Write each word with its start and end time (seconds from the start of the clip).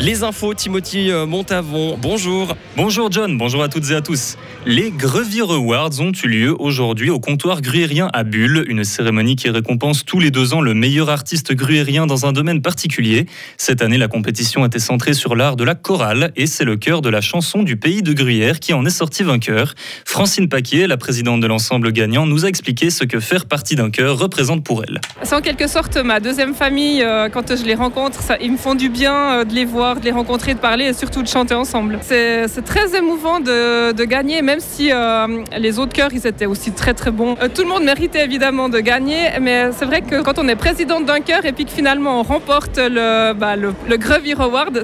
Les 0.00 0.22
infos, 0.22 0.54
Timothy 0.54 1.10
euh, 1.10 1.26
Montavon, 1.26 1.98
bonjour. 2.00 2.56
Bonjour 2.74 3.12
John, 3.12 3.36
bonjour 3.36 3.62
à 3.62 3.68
toutes 3.68 3.90
et 3.90 3.94
à 3.94 4.00
tous. 4.00 4.38
Les 4.66 4.90
Grevire 4.90 5.50
Awards 5.50 6.00
ont 6.00 6.12
eu 6.12 6.28
lieu 6.28 6.56
aujourd'hui 6.58 7.08
au 7.08 7.18
comptoir 7.18 7.62
gruérien 7.62 8.10
à 8.12 8.24
Bulle, 8.24 8.64
une 8.68 8.84
cérémonie 8.84 9.34
qui 9.34 9.48
récompense 9.48 10.04
tous 10.04 10.20
les 10.20 10.30
deux 10.30 10.52
ans 10.52 10.60
le 10.60 10.74
meilleur 10.74 11.08
artiste 11.08 11.54
gruérien 11.54 12.06
dans 12.06 12.26
un 12.26 12.32
domaine 12.32 12.60
particulier. 12.60 13.24
Cette 13.56 13.80
année, 13.80 13.96
la 13.96 14.06
compétition 14.08 14.66
était 14.66 14.78
centrée 14.78 15.14
sur 15.14 15.34
l'art 15.34 15.56
de 15.56 15.64
la 15.64 15.74
chorale 15.74 16.32
et 16.36 16.46
c'est 16.46 16.64
le 16.64 16.76
cœur 16.76 17.00
de 17.00 17.08
la 17.08 17.22
chanson 17.22 17.62
du 17.62 17.78
pays 17.78 18.02
de 18.02 18.12
Gruyère 18.12 18.60
qui 18.60 18.74
en 18.74 18.84
est 18.84 18.90
sorti 18.90 19.22
vainqueur. 19.22 19.74
Francine 20.04 20.50
Paquier, 20.50 20.86
la 20.86 20.98
présidente 20.98 21.40
de 21.40 21.46
l'ensemble 21.46 21.90
gagnant, 21.90 22.26
nous 22.26 22.44
a 22.44 22.48
expliqué 22.48 22.90
ce 22.90 23.04
que 23.04 23.18
faire 23.18 23.46
partie 23.46 23.76
d'un 23.76 23.88
chœur 23.88 24.18
représente 24.18 24.62
pour 24.62 24.84
elle. 24.84 25.00
C'est 25.22 25.34
en 25.34 25.40
quelque 25.40 25.68
sorte 25.68 25.96
ma 25.96 26.20
deuxième 26.20 26.54
famille. 26.54 27.02
Euh, 27.02 27.30
quand 27.30 27.56
je 27.56 27.64
les 27.64 27.74
rencontre, 27.74 28.20
ça, 28.20 28.36
ils 28.42 28.52
me 28.52 28.58
font 28.58 28.74
du 28.74 28.90
bien 28.90 29.40
euh, 29.40 29.44
de 29.44 29.54
les 29.54 29.64
voir 29.64 30.00
de 30.00 30.04
les 30.04 30.10
rencontrer, 30.10 30.52
de 30.52 30.60
parler 30.60 30.84
et 30.84 30.92
surtout 30.92 31.22
de 31.22 31.28
chanter 31.28 31.54
ensemble. 31.54 31.98
C'est 32.02 32.64
très 32.66 32.94
émouvant 32.94 33.40
de, 33.40 34.04
gagner, 34.04 34.42
même 34.50 34.58
si 34.58 34.90
euh, 34.90 35.44
les 35.56 35.78
autres 35.78 35.92
chœurs, 35.92 36.12
ils 36.12 36.26
étaient 36.26 36.50
aussi 36.54 36.72
très 36.72 36.92
très 36.92 37.12
bons. 37.12 37.36
Euh, 37.40 37.46
tout 37.54 37.62
le 37.62 37.68
monde 37.68 37.84
méritait 37.84 38.24
évidemment 38.24 38.68
de 38.68 38.80
gagner, 38.80 39.22
mais 39.40 39.70
c'est 39.76 39.84
vrai 39.84 40.00
que 40.02 40.22
quand 40.22 40.40
on 40.40 40.48
est 40.48 40.56
présidente 40.56 41.04
d'un 41.06 41.20
chœur 41.20 41.44
et 41.44 41.52
puis 41.52 41.66
que 41.66 41.70
finalement 41.70 42.18
on 42.18 42.24
remporte 42.24 42.76
le, 42.78 43.32
bah, 43.32 43.54
le, 43.54 43.72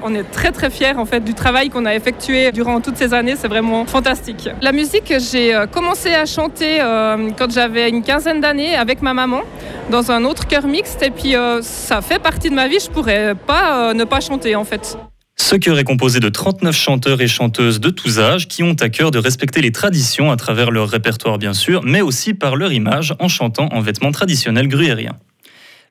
on 0.03 0.15
est 0.15 0.31
très 0.31 0.51
très 0.53 0.69
fiers 0.69 0.95
en 0.95 1.05
fait 1.05 1.19
du 1.19 1.33
travail 1.33 1.69
qu'on 1.69 1.85
a 1.85 1.93
effectué 1.93 2.53
durant 2.53 2.79
toutes 2.79 2.95
ces 2.95 3.13
années. 3.13 3.35
C'est 3.35 3.49
vraiment 3.49 3.85
fantastique. 3.85 4.49
La 4.61 4.71
musique, 4.71 5.13
j'ai 5.29 5.53
euh, 5.53 5.65
commencé 5.65 6.13
à 6.13 6.25
chanter 6.25 6.79
quand 7.37 7.51
j'avais 7.51 7.89
une 7.89 8.03
quinzaine 8.03 8.39
d'années 8.39 8.73
avec 8.75 9.01
ma 9.01 9.13
maman 9.13 9.41
dans 9.89 10.11
un 10.11 10.23
autre 10.23 10.47
chœur 10.47 10.65
mixte 10.65 11.03
et 11.03 11.09
puis 11.09 11.35
ça 11.61 12.01
fait 12.01 12.19
partie 12.19 12.49
de 12.49 12.55
ma 12.55 12.67
vie. 12.69 12.79
Je 12.79 12.89
pourrais 12.89 13.35
pas 13.35 13.93
ne 13.93 14.05
pas 14.05 14.21
chanter 14.21 14.55
en 14.55 14.63
fait. 14.63 14.97
Ce 15.49 15.55
chœur 15.55 15.79
est 15.79 15.85
composé 15.85 16.19
de 16.19 16.27
39 16.27 16.75
chanteurs 16.75 17.21
et 17.21 17.27
chanteuses 17.29 17.79
de 17.79 17.89
tous 17.89 18.19
âges 18.19 18.49
qui 18.49 18.63
ont 18.63 18.75
à 18.81 18.89
cœur 18.89 19.11
de 19.11 19.17
respecter 19.17 19.61
les 19.61 19.71
traditions 19.71 20.29
à 20.29 20.35
travers 20.35 20.71
leur 20.71 20.89
répertoire 20.89 21.37
bien 21.37 21.53
sûr, 21.53 21.83
mais 21.85 22.01
aussi 22.01 22.33
par 22.33 22.57
leur 22.57 22.73
image 22.73 23.15
en 23.19 23.29
chantant 23.29 23.69
en 23.71 23.79
vêtements 23.79 24.11
traditionnels 24.11 24.67
gruyériens. 24.67 25.15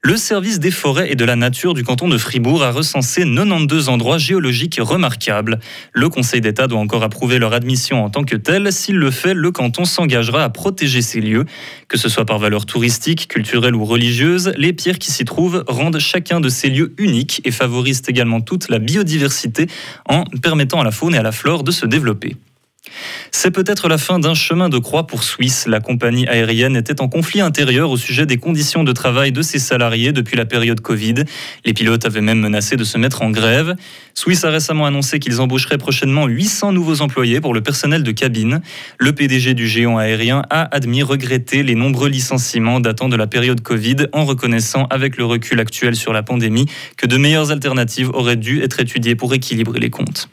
Le 0.07 0.17
service 0.17 0.61
des 0.61 0.71
forêts 0.71 1.11
et 1.11 1.17
de 1.17 1.25
la 1.25 1.35
nature 1.35 1.75
du 1.75 1.83
canton 1.83 2.07
de 2.07 2.17
Fribourg 2.17 2.63
a 2.63 2.71
recensé 2.71 3.23
92 3.23 3.89
endroits 3.89 4.19
géologiques 4.19 4.79
remarquables. 4.81 5.59
Le 5.93 6.09
Conseil 6.09 6.41
d'État 6.41 6.69
doit 6.69 6.79
encore 6.79 7.03
approuver 7.03 7.41
leur 7.41 7.53
admission 7.53 8.05
en 8.05 8.09
tant 8.09 8.23
que 8.23 8.37
telle. 8.37 8.73
S'il 8.73 8.99
le 8.99 9.11
fait, 9.11 9.35
le 9.35 9.51
canton 9.51 9.85
s'engagera 9.85 10.45
à 10.45 10.49
protéger 10.49 11.03
ces 11.03 11.21
lieux. 11.21 11.45
Que 11.89 11.99
ce 11.99 12.09
soit 12.09 12.25
par 12.25 12.39
valeur 12.39 12.67
touristique, 12.67 13.27
culturelle 13.27 13.75
ou 13.75 13.85
religieuse, 13.85 14.53
les 14.57 14.73
pierres 14.73 15.01
qui 15.01 15.11
s'y 15.11 15.25
trouvent 15.25 15.65
rendent 15.67 15.99
chacun 15.99 16.39
de 16.39 16.51
ces 16.51 16.71
lieux 16.71 16.95
uniques 16.99 17.41
et 17.45 17.51
favorisent 17.51 18.05
également 18.07 18.41
toute 18.41 18.69
la 18.69 18.79
biodiversité 18.79 19.67
en 20.09 20.23
permettant 20.41 20.81
à 20.81 20.85
la 20.85 20.93
faune 20.93 21.17
et 21.17 21.19
à 21.19 21.25
la 21.25 21.33
flore 21.33 21.65
de 21.65 21.73
se 21.73 21.85
développer. 21.85 22.37
C'est 23.47 23.53
peut-être 23.53 23.89
la 23.89 23.97
fin 23.97 24.19
d'un 24.19 24.35
chemin 24.35 24.69
de 24.69 24.79
croix 24.79 25.07
pour 25.07 25.23
Suisse. 25.23 25.69
La 25.69 25.79
compagnie 25.79 26.27
aérienne 26.27 26.75
était 26.75 27.01
en 27.01 27.07
conflit 27.07 27.41
intérieur 27.41 27.93
au 27.93 27.97
sujet 27.97 28.27
des 28.27 28.39
conditions 28.39 28.83
de 28.83 28.91
travail 28.91 29.31
de 29.31 29.41
ses 29.41 29.61
salariés 29.61 30.11
depuis 30.11 30.37
la 30.37 30.47
période 30.47 30.81
Covid. 30.81 31.15
Les 31.65 31.73
pilotes 31.73 32.05
avaient 32.07 32.23
même 32.23 32.41
menacé 32.41 32.75
de 32.75 32.83
se 32.83 32.99
mettre 32.99 33.23
en 33.23 33.31
grève. 33.31 33.77
Swiss 34.15 34.43
a 34.43 34.51
récemment 34.51 34.85
annoncé 34.85 35.21
qu'ils 35.21 35.41
embaucheraient 35.41 35.79
prochainement 35.79 36.27
800 36.27 36.73
nouveaux 36.73 37.03
employés 37.03 37.41
pour 37.41 37.55
le 37.55 37.61
personnel 37.61 38.03
de 38.03 38.11
cabine. 38.11 38.63
Le 38.99 39.13
PDG 39.13 39.55
du 39.55 39.69
géant 39.69 39.97
aérien 39.97 40.43
a 40.51 40.63
admis 40.75 41.05
regretter 41.05 41.63
les 41.63 41.77
nombreux 41.77 42.09
licenciements 42.09 42.81
datant 42.81 43.09
de 43.09 43.15
la 43.15 43.29
période 43.29 43.61
Covid 43.61 44.09
en 44.11 44.25
reconnaissant 44.25 44.87
avec 44.91 45.17
le 45.17 45.25
recul 45.25 45.61
actuel 45.61 45.95
sur 45.95 46.13
la 46.13 46.25
pandémie 46.25 46.67
que 46.97 47.07
de 47.07 47.17
meilleures 47.17 47.53
alternatives 47.53 48.11
auraient 48.11 48.35
dû 48.35 48.61
être 48.63 48.81
étudiées 48.81 49.15
pour 49.15 49.33
équilibrer 49.35 49.79
les 49.79 49.91
comptes. 49.91 50.29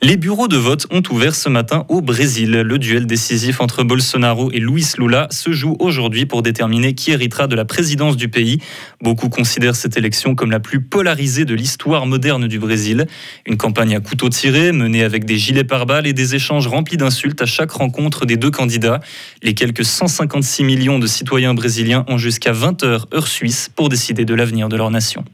Les 0.00 0.16
bureaux 0.16 0.48
de 0.48 0.56
vote 0.56 0.86
ont 0.90 1.02
ouvert 1.10 1.34
ce 1.34 1.48
matin 1.48 1.84
au 1.88 2.00
Brésil. 2.00 2.50
Le 2.50 2.78
duel 2.78 3.06
décisif 3.06 3.60
entre 3.60 3.84
Bolsonaro 3.84 4.50
et 4.50 4.58
Luis 4.58 4.86
Lula 4.98 5.28
se 5.30 5.52
joue 5.52 5.76
aujourd'hui 5.78 6.26
pour 6.26 6.42
déterminer 6.42 6.94
qui 6.94 7.12
héritera 7.12 7.46
de 7.46 7.54
la 7.54 7.64
présidence 7.64 8.16
du 8.16 8.28
pays. 8.28 8.58
Beaucoup 9.00 9.28
considèrent 9.28 9.76
cette 9.76 9.96
élection 9.96 10.34
comme 10.34 10.50
la 10.50 10.60
plus 10.60 10.80
polarisée 10.80 11.44
de 11.44 11.54
l'histoire 11.54 12.06
moderne 12.06 12.48
du 12.48 12.58
Brésil. 12.58 13.06
Une 13.46 13.56
campagne 13.56 13.94
à 13.94 14.00
couteau 14.00 14.28
tiré, 14.28 14.72
menée 14.72 15.04
avec 15.04 15.24
des 15.24 15.38
gilets 15.38 15.64
pare-balles 15.64 16.06
et 16.06 16.12
des 16.12 16.34
échanges 16.34 16.66
remplis 16.66 16.96
d'insultes 16.96 17.42
à 17.42 17.46
chaque 17.46 17.70
rencontre 17.70 18.26
des 18.26 18.36
deux 18.36 18.50
candidats. 18.50 19.00
Les 19.42 19.54
quelques 19.54 19.84
156 19.84 20.64
millions 20.64 20.98
de 20.98 21.06
citoyens 21.06 21.54
brésiliens 21.54 22.04
ont 22.08 22.18
jusqu'à 22.18 22.52
20 22.52 22.82
heures 22.82 23.06
heure 23.14 23.28
suisse 23.28 23.70
pour 23.74 23.88
décider 23.88 24.24
de 24.24 24.34
l'avenir 24.34 24.68
de 24.68 24.76
leur 24.76 24.90
nation. 24.90 25.24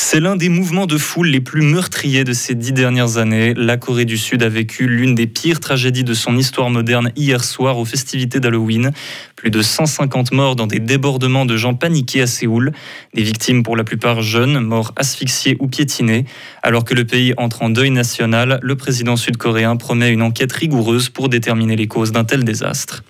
C'est 0.00 0.20
l'un 0.20 0.36
des 0.36 0.48
mouvements 0.48 0.86
de 0.86 0.96
foule 0.96 1.26
les 1.26 1.40
plus 1.40 1.60
meurtriers 1.60 2.22
de 2.22 2.32
ces 2.32 2.54
dix 2.54 2.72
dernières 2.72 3.18
années. 3.18 3.52
La 3.54 3.76
Corée 3.76 4.04
du 4.04 4.16
Sud 4.16 4.44
a 4.44 4.48
vécu 4.48 4.86
l'une 4.86 5.16
des 5.16 5.26
pires 5.26 5.58
tragédies 5.58 6.04
de 6.04 6.14
son 6.14 6.36
histoire 6.36 6.70
moderne 6.70 7.10
hier 7.16 7.42
soir 7.42 7.78
aux 7.78 7.84
festivités 7.84 8.38
d'Halloween. 8.38 8.92
Plus 9.34 9.50
de 9.50 9.60
150 9.60 10.30
morts 10.32 10.54
dans 10.54 10.68
des 10.68 10.78
débordements 10.78 11.46
de 11.46 11.56
gens 11.56 11.74
paniqués 11.74 12.22
à 12.22 12.28
Séoul. 12.28 12.70
Des 13.12 13.24
victimes 13.24 13.64
pour 13.64 13.76
la 13.76 13.82
plupart 13.82 14.22
jeunes, 14.22 14.60
morts 14.60 14.92
asphyxiés 14.94 15.56
ou 15.58 15.66
piétinés. 15.66 16.26
Alors 16.62 16.84
que 16.84 16.94
le 16.94 17.04
pays 17.04 17.34
entre 17.36 17.62
en 17.62 17.68
deuil 17.68 17.90
national, 17.90 18.60
le 18.62 18.76
président 18.76 19.16
sud-coréen 19.16 19.76
promet 19.76 20.10
une 20.10 20.22
enquête 20.22 20.52
rigoureuse 20.52 21.08
pour 21.08 21.28
déterminer 21.28 21.74
les 21.74 21.88
causes 21.88 22.12
d'un 22.12 22.24
tel 22.24 22.44
désastre. 22.44 23.02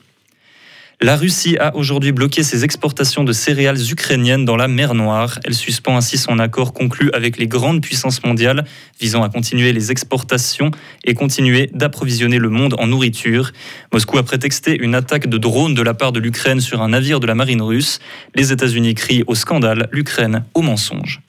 La 1.00 1.14
Russie 1.14 1.56
a 1.58 1.76
aujourd'hui 1.76 2.10
bloqué 2.10 2.42
ses 2.42 2.64
exportations 2.64 3.22
de 3.22 3.32
céréales 3.32 3.80
ukrainiennes 3.92 4.44
dans 4.44 4.56
la 4.56 4.66
mer 4.66 4.94
Noire. 4.94 5.38
Elle 5.44 5.54
suspend 5.54 5.96
ainsi 5.96 6.18
son 6.18 6.40
accord 6.40 6.72
conclu 6.72 7.12
avec 7.12 7.38
les 7.38 7.46
grandes 7.46 7.80
puissances 7.80 8.24
mondiales 8.24 8.64
visant 9.00 9.22
à 9.22 9.28
continuer 9.28 9.72
les 9.72 9.92
exportations 9.92 10.72
et 11.04 11.14
continuer 11.14 11.70
d'approvisionner 11.72 12.38
le 12.38 12.48
monde 12.48 12.74
en 12.80 12.88
nourriture. 12.88 13.52
Moscou 13.92 14.18
a 14.18 14.24
prétexté 14.24 14.76
une 14.76 14.96
attaque 14.96 15.28
de 15.28 15.38
drone 15.38 15.74
de 15.74 15.82
la 15.82 15.94
part 15.94 16.10
de 16.10 16.18
l'Ukraine 16.18 16.60
sur 16.60 16.82
un 16.82 16.88
navire 16.88 17.20
de 17.20 17.28
la 17.28 17.36
marine 17.36 17.62
russe. 17.62 18.00
Les 18.34 18.50
États-Unis 18.50 18.96
crient 18.96 19.22
au 19.28 19.36
scandale, 19.36 19.88
l'Ukraine 19.92 20.46
au 20.54 20.62
mensonge. 20.62 21.20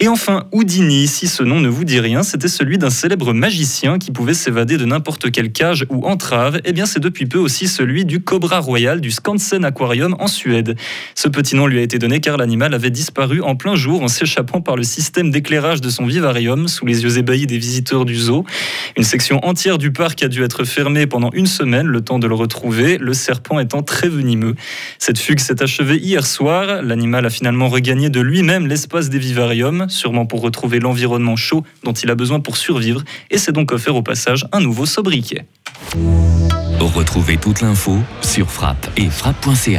Et 0.00 0.06
enfin, 0.06 0.46
Houdini, 0.52 1.08
si 1.08 1.26
ce 1.26 1.42
nom 1.42 1.58
ne 1.58 1.68
vous 1.68 1.82
dit 1.82 1.98
rien, 1.98 2.22
c'était 2.22 2.46
celui 2.46 2.78
d'un 2.78 2.88
célèbre 2.88 3.32
magicien 3.32 3.98
qui 3.98 4.12
pouvait 4.12 4.32
s'évader 4.32 4.76
de 4.76 4.84
n'importe 4.84 5.32
quelle 5.32 5.50
cage 5.50 5.86
ou 5.88 6.06
entrave. 6.06 6.60
Eh 6.64 6.72
bien, 6.72 6.86
c'est 6.86 7.00
depuis 7.00 7.26
peu 7.26 7.38
aussi 7.38 7.66
celui 7.66 8.04
du 8.04 8.20
Cobra 8.20 8.60
Royal 8.60 9.00
du 9.00 9.10
Skansen 9.10 9.64
Aquarium 9.64 10.14
en 10.20 10.28
Suède. 10.28 10.76
Ce 11.16 11.26
petit 11.26 11.56
nom 11.56 11.66
lui 11.66 11.80
a 11.80 11.82
été 11.82 11.98
donné 11.98 12.20
car 12.20 12.36
l'animal 12.36 12.74
avait 12.74 12.92
disparu 12.92 13.42
en 13.42 13.56
plein 13.56 13.74
jour 13.74 14.00
en 14.00 14.06
s'échappant 14.06 14.60
par 14.60 14.76
le 14.76 14.84
système 14.84 15.32
d'éclairage 15.32 15.80
de 15.80 15.90
son 15.90 16.06
vivarium 16.06 16.68
sous 16.68 16.86
les 16.86 17.02
yeux 17.02 17.18
ébahis 17.18 17.48
des 17.48 17.58
visiteurs 17.58 18.04
du 18.04 18.14
zoo. 18.14 18.44
Une 18.96 19.02
section 19.02 19.44
entière 19.44 19.78
du 19.78 19.90
parc 19.90 20.22
a 20.22 20.28
dû 20.28 20.44
être 20.44 20.62
fermée 20.62 21.08
pendant 21.08 21.30
une 21.32 21.48
semaine, 21.48 21.88
le 21.88 22.02
temps 22.02 22.20
de 22.20 22.28
le 22.28 22.36
retrouver, 22.36 22.98
le 22.98 23.14
serpent 23.14 23.58
étant 23.58 23.82
très 23.82 24.08
venimeux. 24.08 24.54
Cette 25.00 25.18
fugue 25.18 25.40
s'est 25.40 25.60
achevée 25.60 25.98
hier 25.98 26.24
soir. 26.24 26.82
L'animal 26.82 27.26
a 27.26 27.30
finalement 27.30 27.68
regagné 27.68 28.10
de 28.10 28.20
lui-même 28.20 28.68
l'espace 28.68 29.08
des 29.08 29.18
vivariums 29.18 29.87
sûrement 29.88 30.26
pour 30.26 30.40
retrouver 30.40 30.78
l'environnement 30.78 31.36
chaud 31.36 31.64
dont 31.84 31.92
il 31.92 32.10
a 32.10 32.14
besoin 32.14 32.40
pour 32.40 32.56
survivre, 32.56 33.02
et 33.30 33.38
s'est 33.38 33.52
donc 33.52 33.72
offert 33.72 33.96
au 33.96 34.02
passage 34.02 34.46
un 34.52 34.60
nouveau 34.60 34.86
sobriquet. 34.86 35.46
Retrouvez 36.80 37.36
toute 37.36 37.60
l'info 37.60 37.98
sur 38.22 38.50
frappe 38.50 38.90
et 38.96 39.08
frappe.ch. 39.08 39.76